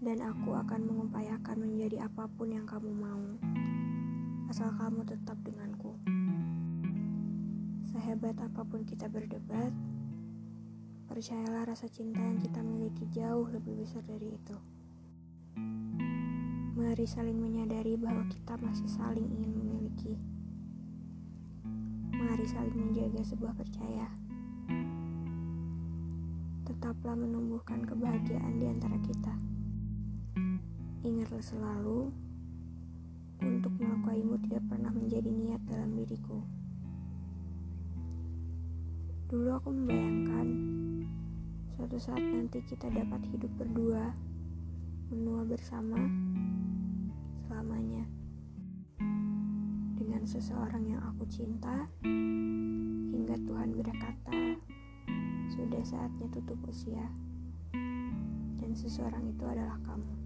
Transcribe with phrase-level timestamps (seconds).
[0.00, 3.20] dan aku akan mengupayakan menjadi apa pun yang kamu mau,
[4.48, 5.92] asal kamu tetap denganku.
[7.84, 9.68] Sehebat apa pun kita berdebat,
[11.04, 14.56] percayalah rasa cinta yang kita miliki jauh lebih besar dari itu.
[16.80, 20.16] Mari saling menyadari bahwa kita masih saling ingin memiliki.
[22.16, 24.08] Mari saling menjaga sebuah percaya.
[26.64, 29.59] Tetaplah menumbuhkan kebahagiaan di antara kita.
[31.00, 32.12] Ingatlah selalu,
[33.40, 36.44] untuk melukaimu tidak pernah menjadi niat dalam diriku.
[39.32, 40.48] Dulu aku membayangkan,
[41.72, 44.12] suatu saat nanti kita dapat hidup berdua,
[45.08, 45.96] menua bersama,
[47.48, 48.04] selamanya.
[49.96, 51.88] Dengan seseorang yang aku cinta,
[53.08, 54.36] hingga Tuhan berkata,
[55.48, 57.08] sudah saatnya tutup usia.
[58.60, 60.19] Dan seseorang itu adalah kamu.